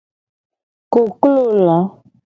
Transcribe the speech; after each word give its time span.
Koklo 0.93 1.37
la. 1.65 1.79